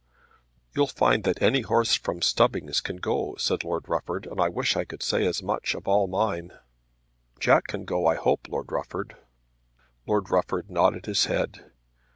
"You'll 0.75 0.87
find 0.87 1.23
that 1.25 1.43
any 1.43 1.61
horse 1.61 1.93
from 1.93 2.23
Stubbings 2.23 2.81
can 2.81 2.95
go," 2.97 3.35
said 3.37 3.63
Lord 3.63 3.87
Rufford. 3.87 4.27
"I 4.39 4.49
wish 4.49 4.75
I 4.75 4.83
could 4.83 5.03
say 5.03 5.27
as 5.27 5.43
much 5.43 5.75
of 5.75 5.87
all 5.87 6.07
mine." 6.07 6.53
"Jack 7.39 7.65
can 7.67 7.85
go, 7.85 8.07
I 8.07 8.15
hope, 8.15 8.47
Lord 8.49 8.71
Rufford." 8.71 9.15
Lord 10.07 10.31
Rufford 10.31 10.71
nodded 10.71 11.05
his 11.05 11.25
head. 11.25 11.71